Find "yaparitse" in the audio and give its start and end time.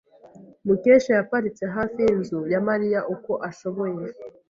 1.19-1.63